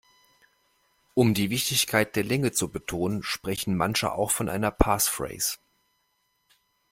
Um 1.13 1.35
die 1.35 1.51
Wichtigkeit 1.51 2.15
der 2.15 2.23
Länge 2.23 2.51
zu 2.51 2.71
betonen, 2.71 3.21
sprechen 3.21 3.77
manche 3.77 4.11
auch 4.11 4.31
von 4.31 4.49
einer 4.49 4.71
Passphrase. 4.71 5.59